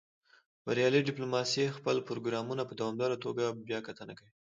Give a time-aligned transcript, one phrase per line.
[0.65, 4.31] بریالۍ ډیپلوماسي خپل پروګرامونه په دوامداره توګه بیاکتنه کوي